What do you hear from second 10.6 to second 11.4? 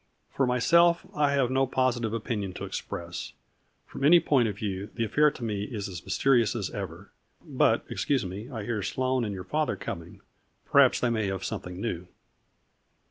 Perhaps they may